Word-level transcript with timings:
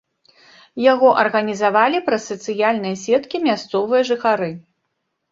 Яго 0.83 1.09
арганізавалі 1.23 1.99
праз 2.07 2.23
сацыяльныя 2.31 2.95
сеткі 3.01 3.41
мясцовыя 3.43 4.01
жыхары. 4.09 4.49